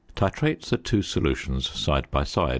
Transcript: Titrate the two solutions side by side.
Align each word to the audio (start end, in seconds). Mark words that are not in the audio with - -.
Titrate 0.15 0.63
the 0.67 0.79
two 0.79 1.03
solutions 1.03 1.69
side 1.69 2.09
by 2.09 2.23
side. 2.23 2.49